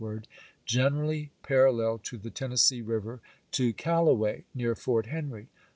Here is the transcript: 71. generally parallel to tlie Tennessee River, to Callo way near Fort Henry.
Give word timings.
71. 0.01 0.25
generally 0.65 1.31
parallel 1.43 1.99
to 1.99 2.17
tlie 2.17 2.33
Tennessee 2.33 2.81
River, 2.81 3.21
to 3.51 3.71
Callo 3.71 4.15
way 4.17 4.45
near 4.55 4.73
Fort 4.73 5.05
Henry. 5.05 5.47